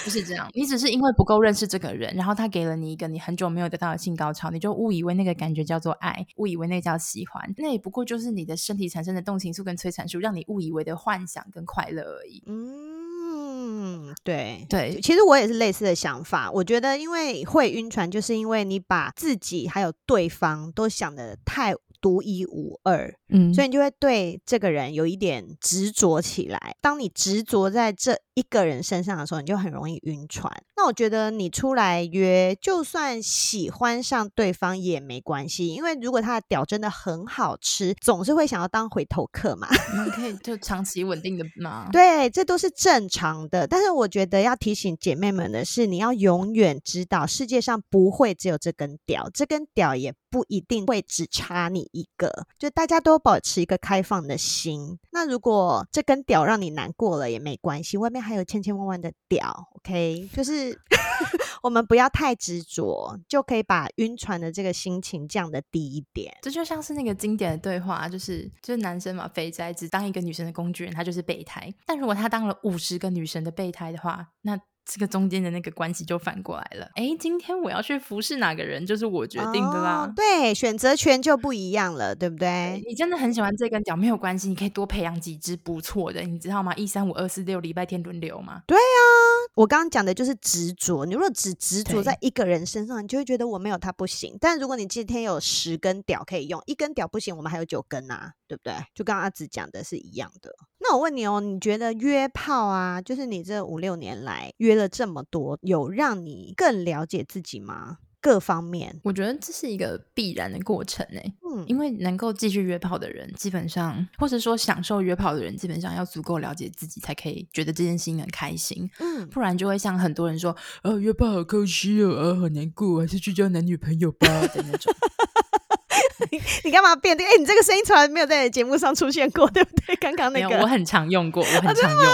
[0.04, 12.42] 不是这样，你只是因为不够认识这个人，然后他给了你一个你很久没有得到的性高潮，你就误以为那个感觉叫做爱，误以为那叫喜欢，那也不过就是你的身体产生的动情素跟催产素，让你误以为的幻想跟快乐而已。
[12.46, 16.50] 嗯，对对，其实我也是类似的想法。
[16.50, 26.74] 我觉得，因为会晕船，就是因为你把自己还有对方都想的太独一无二，嗯，所以你就会对这个人有一点执着起来。
[26.80, 30.50] 当你执着在这一个人身上的时候，你就很容易晕船。
[30.76, 39.68] 那我觉得你出来约，就算喜欢上对方也没关系，因为如果他的屌真的很好吃，总是会想要当回头客嘛。
[40.04, 41.88] 你可以 就长期稳定的嘛。
[41.92, 43.66] 对，这都是正常的。
[43.66, 52.46] 但是我觉得要提醒姐妹们的是，你要永远知道，世界上不会只有这根屌，这根屌也不一定会只差你一个。
[52.58, 54.98] 就大家都保持一个开放的心。
[55.12, 59.68] 那如果这根屌让你难过了也没关系，外面还有千千万万的屌。
[59.76, 60.76] OK，就是
[61.62, 66.34] 我们不要太执着，就可以把晕船的这个心情降得低一点。
[66.42, 71.72] 这就像是那个经典的对话，就是就是男生嘛，肥宅只当一个女生的工具人，他就是备胎。
[71.86, 74.58] 但如果他当了五十个女生的备胎的话，那
[74.92, 76.90] 这个中间的那个关系就反过来了。
[76.96, 80.04] 哎，今天我要去服侍哪个人，就是我决定的啦。
[80.04, 82.82] 哦、对，选择权就不一样了，对不对？
[82.84, 86.74] 你真的很喜欢这根脚，没有关系，你可以多培养几只不错的，你知道吗？
[86.74, 88.62] 一三五二四六礼拜天轮流嘛。
[88.66, 91.04] 对啊，我刚刚讲的就是执着。
[91.04, 94.36] 你如果只执着在一个人身上，你就会觉得我没有他不行。
[94.40, 98.74] 但如果你今天有十根屌可以用，一根屌不行，我们还有九根啊，对不对？
[98.94, 100.54] 就刚刚阿紫讲的是一样的。
[100.78, 107.98] 那我问你哦，你觉得约炮啊，就是你这五六年来约了这么多，有让你更了解自己吗？
[108.20, 111.34] 各方面，我觉得这是一个必然的过程诶。
[111.42, 118.88] 嗯，因为能够继续约炮的人，基本上，或者说享受约炮的人，基本上要足够了解自己，才可以觉得这件事情很开心。
[118.98, 124.94] 嗯，不然就会像很多人说，啊，约炮好可惜哦，啊，好难过，还是去交男女朋友吧的那种。
[126.64, 127.24] 你干嘛变的？
[127.24, 129.96] 哎，你这个声音从来没有在节目上出现过，对不对？
[129.96, 132.04] 刚刚那个，我很常用过，我 很常用。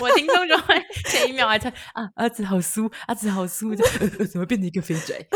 [0.00, 0.74] 我听众就会
[1.06, 3.74] 前一秒还在啊，阿紫好酥，阿紫好酥，
[4.26, 5.16] 怎么变成一个肥宅？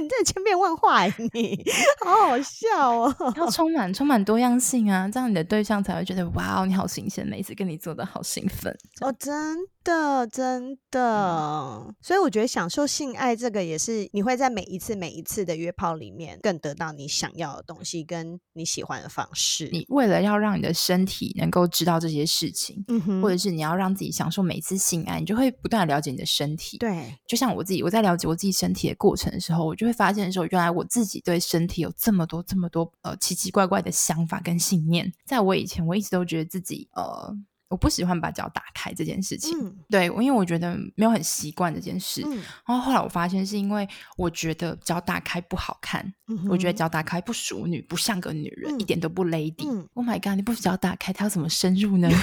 [0.00, 1.64] 你这千变万化，你
[2.04, 3.14] 好好笑哦！
[3.36, 11.00] 要充满充满多样性啊，这样你的对象才会觉得哇哦，你好新鲜，每次跟你做的好兴奋哦，真的真的。
[11.06, 19.70] 嗯、所以我觉得享受性爱这个也是你会在每一次每一次的约炮里面更得到你想要的东西，跟你喜欢的方式。
[19.72, 26.78] 你为了要让你的身体能够知道这些事情，嗯，或者是你要让自己享受每一次性爱，你就会不断了解你的身体。
[26.78, 35.12] 对，就像我自己，我在了解我自己身体的过程的时候，我就会发现说，原来我自己对身体有这么多、这么多呃奇奇怪怪的想法跟信念。
[35.24, 37.34] 在我以前，我一直都觉得自己呃，
[37.68, 39.58] 我不喜欢把脚打开这件事情。
[39.58, 42.22] 嗯、对，因为我觉得没有很习惯这件事。
[42.24, 49.68] 嗯、然后后来我发现，是因为我觉得脚打开不好看，嗯、我觉得脚打开不淑女，不像个女人，嗯、一点都不 lady。
[49.68, 50.34] 嗯、Oh my god！
[50.34, 52.08] 你不脚打开，它要怎么深入呢？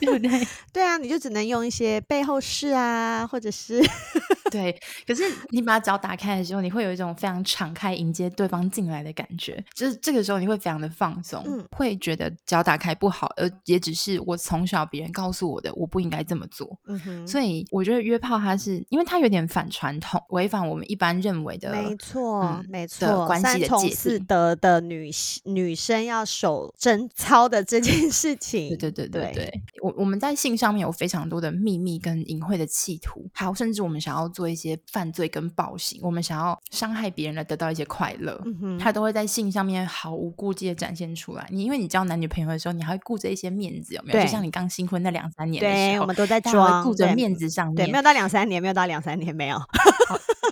[0.00, 0.46] 对不对？
[0.72, 3.82] 对啊，你就只能用一些背后式啊，或者是。
[4.50, 16.78] 对，可是你把脚打开的时候，你会有一种非常敞开迎接对方进来的感觉，就是这个时候你会非常的放松，嗯、会觉得脚打开不好，而也只是我从小别人告诉我的，我不应该这么做。
[16.86, 23.68] 嗯哼，所以我觉得约炮它是因为它有点反传统，违反我们一般认为的，没错，嗯、没错，关系的界限。
[23.68, 25.10] 三从四德的女
[25.44, 34.17] 女生要守贞操的这件事情，对对对对对，对我我们在性上面有非常多的秘密跟隐晦的企图，还有甚至我们想要。
[34.26, 41.46] 做一些犯罪跟暴行，我们想要伤害别人来得到一些快乐，嗯、他都会在性上面毫无顾忌的展现出来。
[41.50, 44.20] 你因为你交男女朋友的时候，你还会顾着一些面子，有没有？
[44.22, 47.76] 就像你刚新婚那两三年的时候，对，我们都在装，顾着面子上面。
[47.76, 49.60] 对，没有到两三年，没有到两三年，没有。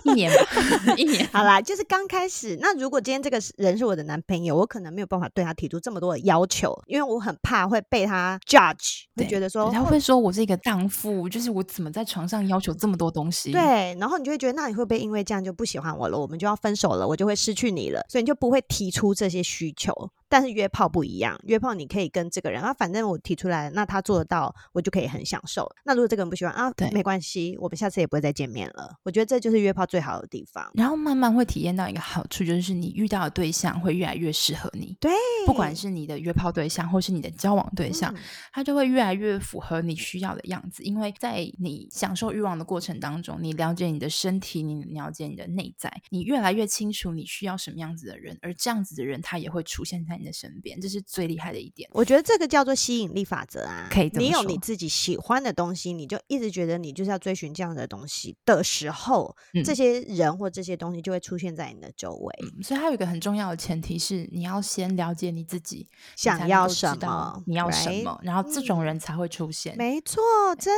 [0.03, 1.27] 一年吧， 一年。
[1.31, 2.57] 好啦，就是刚开始。
[2.61, 13.51] 那如果今天这个人是我的男朋友，我可能没有办法对他提出这么多的要求，因为我很怕会被他 judge，会觉得说他会说我是一个荡妇，就是我怎么在床上要求这么多东西？
[13.51, 16.17] 对，然后你就会觉得，那你会不会因为这样就不喜欢我了？
[16.17, 19.93] 我们就要分手了，我就会失去你了，所以你就不会提出这些需求。
[20.29, 25.69] 但是约炮不一样，约炮你可以跟这个人啊，反正我提出来，那他做得到，我就可以很享受。
[25.85, 28.95] 那如果这个人不喜欢啊，对，没关系，我们下次也不会再见面了。
[29.03, 30.69] 我觉得这就是约炮最好的地方。
[30.73, 34.95] 然后慢慢会体验到一个好处，就是你遇到的对象会越来越适合你。
[34.99, 35.11] 对，
[35.45, 38.19] 不管是你的约炮对象，或是你的交往对象，嗯、
[38.51, 40.83] 他就会越来越符合你需要的样子。
[40.83, 50.79] 因为在你享受欲望的过程当中，你了解你的身体，你了解你的内在，你越来越清楚你需要什么样子的人，而这样子的人他也会出现在你的身边。
[50.81, 51.89] 这是最厉害的一点。
[51.93, 53.87] 我觉得这个叫做吸引力法则啊。
[53.91, 54.11] 可以。
[54.13, 62.35] 你有你自己喜欢的东西，你就一直觉得你就是要追寻这样的东西的时候，嗯、这些人或这些东西就会出现在你的周围。
[62.41, 68.19] 嗯、所以，还有一个很重要的前提是，你要先了解你自己想要什么，你要什么?
[68.23, 69.75] 然后这种人才会出现。
[69.77, 70.23] 没错，
[70.57, 70.73] 真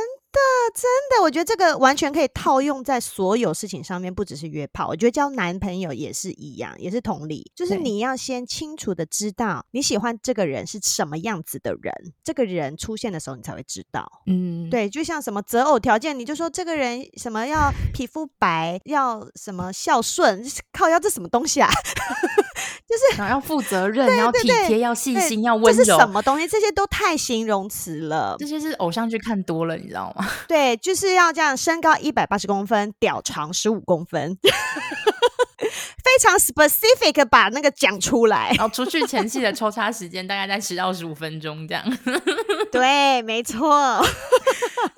[0.72, 4.86] 真的，我觉得这个完全可以套用在所有事情上面，不只是约炮。
[4.86, 14.08] 我觉得交男朋友也是一样，也是同理，就是你要先清楚的知道你喜欢这个人是什么样子的人，这个人出现的时候你才会知道。
[14.26, 21.68] 嗯，对，就像什么择偶条件，你就说这个人什么要皮肤白，要什么孝顺，靠要这什么东西啊？
[22.90, 25.72] 就是要负责任，要体贴，要细心，要温柔。
[25.72, 26.48] 这是什么东西？
[26.48, 28.34] 这些都太形容词了。
[28.36, 30.28] 这些是偶像剧看多了，你知道吗？
[30.48, 34.36] 对，就是要这样，身高一百八十公分，屌长十五公分，
[36.02, 38.52] 非常 specific，把那个讲出来。
[38.56, 41.84] 然后出去前戏的抽插时间大概在十到十五分钟这样。
[42.72, 44.02] 对，没错。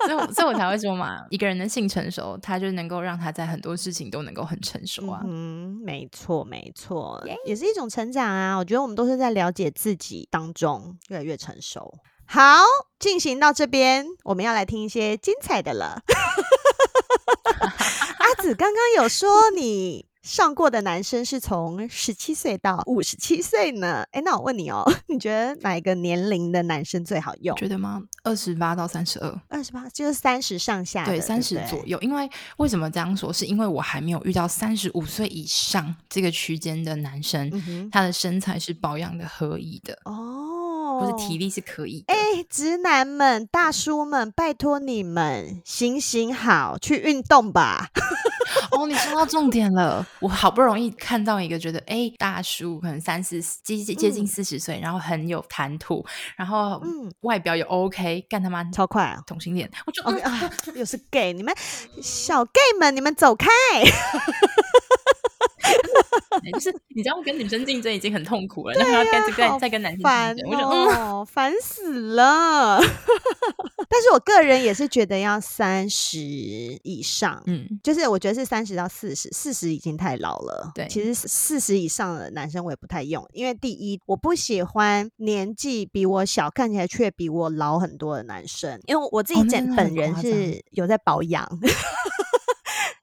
[0.05, 5.21] 所以，所以我才会说嘛，一个人的性成熟，他就能够让他在很多事情都能够很成熟啊。
[5.25, 8.55] 嗯，没错，没错.也是一种成长啊。
[8.57, 11.93] 我觉得我们都是在了解自己当中越来越成熟。
[12.25, 12.63] 好，
[12.99, 16.01] 进行到这边，我们要来听一些精彩的了。
[18.19, 20.05] 阿紫刚刚有说你。
[20.23, 24.05] 上过的男生是从十七岁到五十七岁呢？
[24.11, 27.53] 哎，那我问你哦， 你觉得哪一个年龄的男生最好用？
[27.57, 28.01] 觉得吗？
[28.23, 31.99] 二十八到三十二，二十八就是三十上下，对，三十左右。
[31.99, 33.33] 因为为什么这样说？
[33.33, 42.13] 是因为我还没有遇到三十五岁以上这个区间的男生，嗯、他的身材是保养的合宜的哦，或是体力是可以的。
[42.13, 47.89] 哎，直男们、大叔们，拜托你们行行好，去运动吧。
[48.71, 50.05] 哦，你说到重点了。
[50.19, 61.53] 我好不容易看到一个觉得，哎，大叔可能三四接接近四十岁，嗯、然后很有谈吐，然后嗯，外表也 OK，干他妈超快啊，同性恋，我就 OK 啊， 又是 gay，你们
[62.01, 63.49] 小 gay 们，你们走开。
[66.51, 72.79] 就是你知道，跟女生竞争已经很痛苦了，然后要再再再跟男生竞争，我就哦，烦死了。
[73.89, 80.71] 但是我个人也是觉得要三十以上，嗯，就是我觉得是三十到四十，四十已经太老了。
[80.73, 91.47] 对，其实四十以上的男生我也不太用，因为第一，我不喜欢年纪比我小，看起来却比我老很多的男生，因为我自己本本人是有在保养。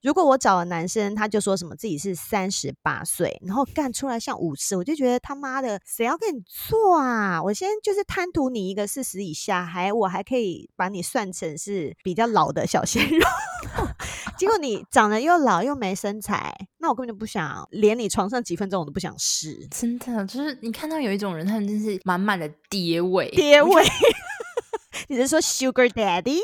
[0.02, 7.42] 哦如果我找了男生，他就说什么自己是三十八岁，然后干出来像五十，我就觉得他妈的谁要跟你做啊？
[7.42, 13.26] 我先就是贪图你一个四十以下，还我还可以把你算成是比较老的小鲜肉，
[14.38, 19.68] 结果你长得又老又没身材，那我根本就不想连你床上几分钟我都不想试。
[19.70, 23.84] 真的，就是你看到有一种人，他们真是满满的爹味，爹味。
[25.08, 26.38] 你是说 Sugar Daddy？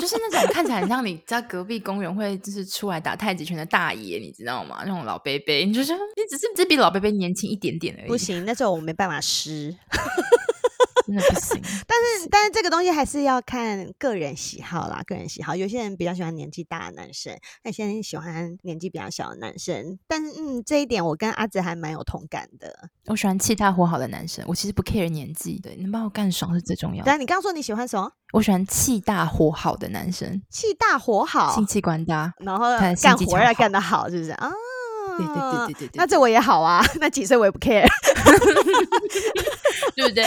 [0.00, 4.82] 就是那种看起来很像你在隔壁公园会就是出来打太极拳的大爷，你知道吗？
[4.84, 8.08] 那种老伯伯，你就是你只是只比老伯伯年轻一点点而已。
[8.08, 9.74] 不行，那时候我没办法湿。
[11.08, 15.56] 真的不行， 但是但是这个东西还是要看个人喜好啦，个人喜好。
[15.56, 19.98] 有些人比较喜欢年纪大的男生，有些人喜欢年纪比较小的男生。
[20.06, 22.90] 但是嗯，这一点我跟阿梓还蛮有同感的。
[23.06, 27.04] 我喜欢气大活好的男生，我其实不 care 年纪的，能把我干爽是最重要的。
[27.06, 28.12] 但你刚刚说你喜欢什么？
[28.34, 34.52] 我喜欢气大活好的男生，气大活好，性器官大，然后干活要干得好，是不是啊？
[35.16, 37.84] 对对对对对，那这我也好啊， 那几岁我也不 care，
[39.98, 40.24] 对不对？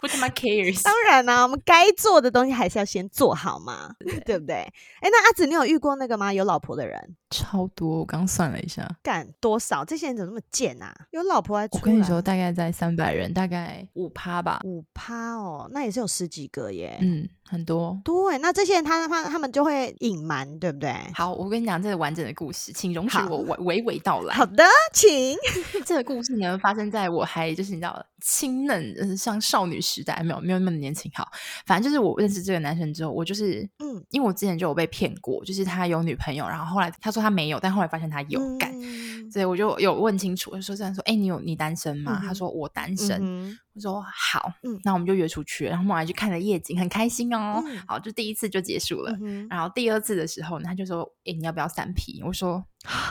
[0.00, 0.82] 不他妈 cares。
[0.84, 3.92] 当然啦、啊，我们该做的东西还是要先做好嘛，
[4.24, 4.54] 对，不对？
[5.00, 6.32] 哎，那阿紫，你有遇过那个吗？
[6.32, 7.16] 有老婆的人？
[7.30, 9.84] 超多，我刚算了一下，干多少？
[9.84, 10.94] 这些人怎么那么贱啊？
[11.10, 11.80] 有老婆还出来？
[11.80, 17.28] 我跟你说，大概在三百人，大概五趴吧，五趴哦，那也是有十几个耶，嗯。
[17.52, 20.90] 很多对，那这些人他他他们就会隐瞒，对不对？
[21.12, 24.34] 好，我跟你讲这个完整的故事，请容许我娓娓道来。
[24.34, 25.36] 好的，请。
[25.84, 31.10] 这个故事呢，发生在我还就是你知道清嫩，像少女时代，没有没有那么年轻。
[31.14, 31.28] 好，
[31.66, 42.18] 反正就是我认识这个男生之后，我就是嗯，因为我之前就有被骗过，就是他有女朋友，然后后来他说他没有，但后来发现他有干，嗯、所以我就有问清楚，我就说这样说，哎，你有你单身吗？
[42.22, 43.18] 嗯、他说我单身。
[43.20, 47.62] 嗯我说好，嗯，那我们就约出去，然后我们还去看了夜景，很开心哦。
[47.66, 49.16] 嗯、好，就第一次就结束了。
[49.22, 52.64] 嗯、然后第二次的时候呢，他就说：“哎，你要不要三 P？” 我说：“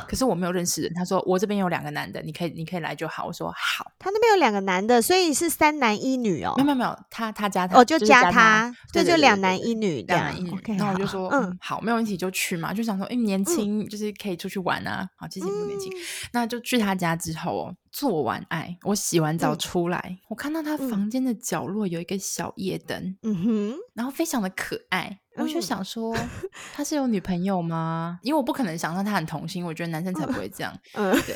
[0.07, 6.53] 可是我没有认识人。”他说：“我这边有两个男的，你可以，你可以来就好。”我说：“好。”他那边有两个男的，所以是三男一女哦。
[6.57, 10.51] 没有没有没有，他他加他哦，就加他，对就两男一女，两男一女。
[10.77, 15.91] 然后我就说：“嗯，好，没有问题，就去嘛。”就想说：“哎，年轻就是可以出去玩啊。”好，其实不年轻，
[16.33, 17.75] 那就去他家之后哦。
[17.91, 26.15] 做完爱，我洗完澡出来，嗯、我看到他房间的角落有一个小夜灯，嗯哼，然后非常的可爱，嗯、我就想说
[26.73, 28.19] 他是有女朋友吗？
[28.23, 31.35] 因为我不可能想象他很童心，我觉得男生才不会这样， 嗯，对。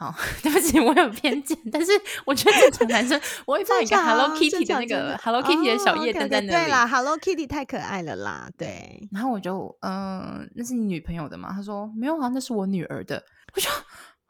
[0.00, 1.90] 好， 对不起，我有偏见，但是
[2.24, 6.46] 我觉得正常男生我会放一个 Hello Kitty 的那个 Hello Kitty 的小夜灯在那里。
[6.52, 9.08] 对啦，Hello Kitty 太可爱了啦，对。
[9.10, 11.50] 然后我就嗯，那是你女朋友的吗？
[11.52, 13.20] 他说没有啊，那是我女儿的。
[13.54, 13.72] 我说。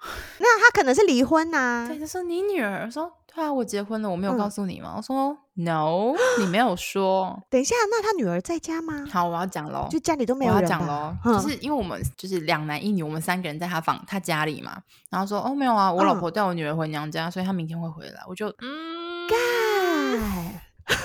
[0.38, 1.88] 那他可能是离婚呐、啊？
[1.88, 4.92] 对，他说你女儿说，对啊，我结婚了，我没有告诉你吗？
[4.94, 7.36] 嗯、我说 no，你没有说。
[7.50, 9.04] 等一下，那他女儿在家吗？
[9.10, 10.58] 好，我要讲喽，就家里都没有人。
[10.58, 14.80] 我要讲喽，嗯、就是因为我们就是两男一女，我们三个人在他房他家里嘛。
[15.10, 18.20] 然后说哦没有啊，我老婆带我女儿回娘家，嗯、所以她明天会回来。
[18.28, 19.36] 我就嗯，干，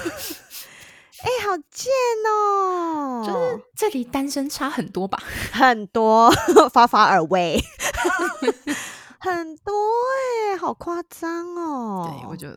[1.23, 1.91] 哎，好贱
[2.29, 3.23] 哦！
[3.25, 5.17] 就是这里单身差很多吧？
[5.53, 6.29] 很多
[6.73, 7.63] ，far far away。
[9.23, 12.09] 很多哎、欸，好夸张哦！
[12.11, 12.49] 对，我就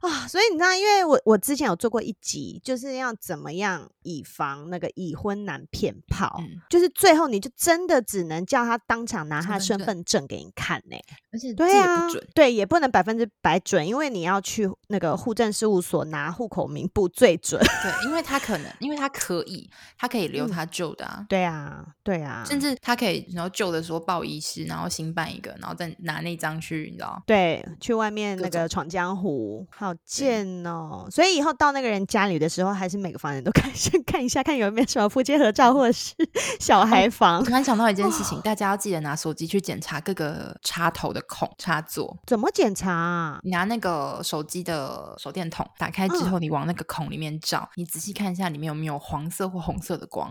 [0.00, 17.60] 啊，所以你知道，因为我我之前有做过一集，就是要怎么样以防那个已婚男骗炮，嗯、就是最后你就真的只能叫他当场拿他的身份证给你看呢、欸，而且对啊，对，也不能百分之百准，因为你要去那个户政事务所拿户口名簿最准。
[17.60, 21.26] 对，因为他可能，因为他可以，他可以留他旧的啊、嗯。
[21.28, 25.94] 对啊，对啊，甚至他可以，然后旧的时候报遗失，然后新办一个，然后再。
[26.06, 27.22] 拿那张去，你知道？
[27.26, 31.06] 对，去外面那个闯江湖，好贱哦！
[31.10, 36.14] 所以以后到那个人家里的时候，还是每个房间都 看先看一下，看有没有什么夫妻合照，或者是
[36.58, 37.44] 小孩房。
[37.44, 42.16] 突然想到一件事情，哦、大家要记得拿手机去检查各个插头的孔插座。
[42.26, 43.40] 怎么检查啊？
[43.42, 50.30] 你拿那个手机的手电筒打开之后，你往那个孔里面照，嗯、你仔细看一下里面有没有黄色或红色的光。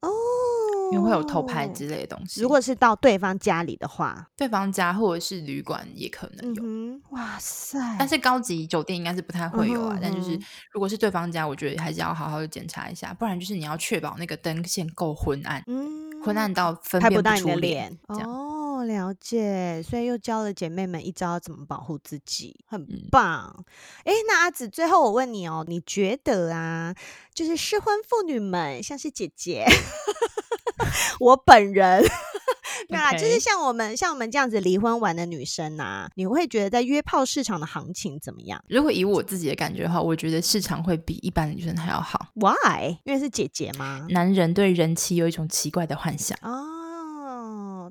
[0.00, 0.10] 哦。
[0.94, 2.40] 因为会有偷拍之类的东西。
[2.40, 6.62] 如果是到对方家里的话，对方家或者是旅馆也可能有。
[6.64, 7.78] 嗯、哇塞！
[7.98, 9.98] 但是高级酒店应该是不太会有啊。
[10.00, 10.38] 但就是
[10.72, 17.98] 如果是对方家，我觉得还是要好好的检查一下，不然就是你要确保那个灯线够昏暗，嗯、昏暗到分辨不出拍不到你的脸。
[18.08, 18.53] 这样哦，
[18.86, 19.82] 了解。
[19.82, 23.64] 所以又教了姐妹们一招怎么保护自己，很棒。
[24.04, 26.94] 哎、嗯，那阿紫，最后我问你哦，你觉得啊，
[27.34, 29.66] 就是适婚妇女们，像是姐姐。
[31.20, 32.02] 我本人，
[32.88, 38.62] 对啊，就是像我们像我们这样子离婚完的女生啊，你会觉得在约炮市场的行情怎么样？
[38.68, 42.26] 如果以我自己的感觉的话，我觉得市场会比一般的女生还要好。
[42.34, 42.96] Why？
[43.04, 44.06] 因为是姐姐吗？
[44.10, 46.73] 男人对人妻有一种奇怪的幻想哦。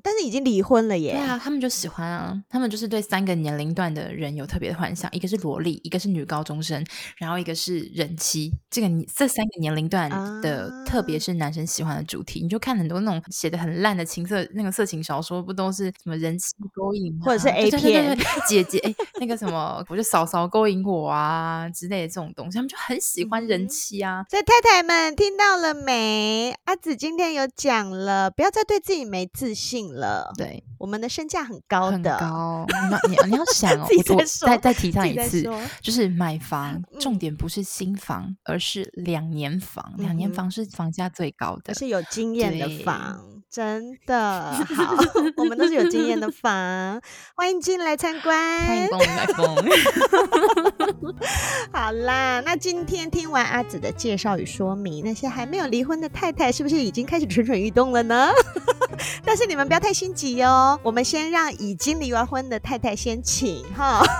[0.03, 1.13] 但是已经离婚了耶。
[1.13, 6.85] 对啊，他们就喜欢啊，他们就是对三个年龄段的人有特别的幻想，一个是萝莉，一个是女高中生，
[7.17, 8.51] 然后一个是人妻。
[8.69, 10.09] 这个这三个年龄段
[10.41, 24.21] 的，啊、特别是男生喜欢的主题，你就看很多那种写的很烂的情色那个色情小说，不都是什么人妻勾引，或者是 A 片姐姐哎，那个什么，我就嫂嫂勾引我啊之类的这种东西，他们就很喜欢人妻啊。
[24.21, 26.55] 嗯、所以太太们听到了没？
[26.65, 30.31] 阿紫今天有讲了，不要再对自己没自信了。
[30.37, 32.65] 对，我们的身价很高的，很高。
[33.09, 35.43] 你你要 想哦，我再再提倡一次，
[35.81, 39.93] 就是买房重点不是新房，而是两年房。
[39.97, 43.19] 两年房是房价最高的，是有经验的房，
[43.53, 44.95] 真的好。
[45.37, 46.99] 我们都是有经验的房，
[47.35, 48.35] 欢迎进来参观，
[48.65, 49.55] 欢迎光临来风。
[51.71, 58.31] 好啦，那今天听完阿紫的介绍与说明，那些还没有离婚的太太，是不是已经开始蠢蠢欲动了呢？
[59.23, 64.03] 但是你们不要太心急哦，我们先让已经离完婚的太太先请哈。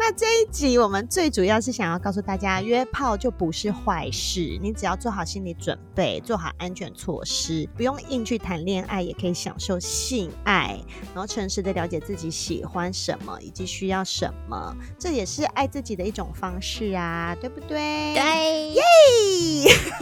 [0.00, 10.78] 那这一集我们最主要是想要告诉大家，约炮就不是坏事，你只要做好心理准备，做好安全措施，不用硬去谈恋爱，也可以享受性爱，
[11.14, 18.14] 然后诚实的了解自己喜欢什么以及需要什么，这也是爱自己的一种方式啊，对不对？
[18.14, 18.82] 对，耶，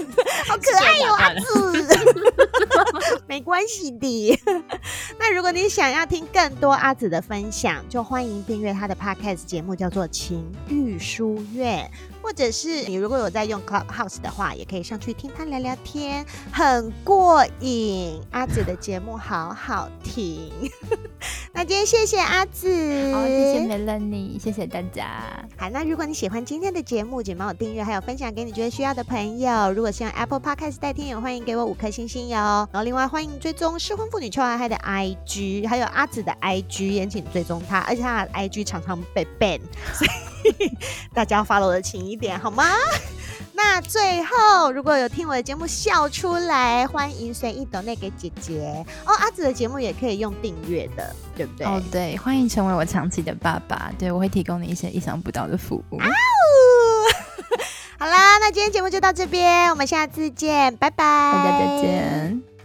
[0.47, 1.87] 好可爱哟，阿紫，
[3.27, 4.41] 没关系的。
[5.19, 11.91] 那如果你想要听更多阿紫的分享，就欢迎订阅她的 podcast 节目，叫做《情欲书院》。
[12.27, 18.21] 或者是你如果有在用 Clubhouse 的话，也可以上去听他聊聊天，很过瘾。
[18.33, 20.51] 阿紫的节目好好听。
[21.55, 22.67] 那今天谢谢阿紫，
[23.15, 25.07] 好，谢谢 Melody，谢谢大家。
[25.57, 29.73] 好，那如果你喜欢今天的节目，请帮我订阅，还有分享给你觉得需要的朋友。
[29.73, 32.37] 如果是用 Apple Podcast 代听，也欢迎给我五颗星星哟。
[32.73, 39.61] 然后另外欢迎追踪失婚妇女邱爱嗨的 IG，还有阿紫的 IG，也请追踪他，而且他的 IG 常常被 ban，
[39.95, 40.11] 所以
[41.15, 42.65] 大家要 follow 的勤一点好吗？
[43.53, 49.15] 那最后，如果有听我的节目笑出来，欢迎随意 donate 给姐姐哦。
[49.19, 51.67] 阿紫的节目也可以用订阅的，对不对？
[51.67, 55.99] 哦，对，欢迎成为我长期的爸爸，对，我会提供你一些意想不到的服务。
[57.99, 62.56] 好啦，那今天节目就到这边，我们下次见，拜拜，大家再见。